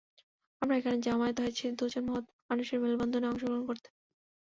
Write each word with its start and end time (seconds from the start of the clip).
আমরা 0.61 0.75
এখানে 0.77 0.97
জমায়েত 1.05 1.37
হয়েছি 1.39 1.65
দুজন 1.79 2.03
মহৎ 2.07 2.25
মানুষের 2.49 2.77
মেলবন্ধনে 2.83 3.29
অংশগ্রহণ 3.29 3.63
করতে। 3.69 3.89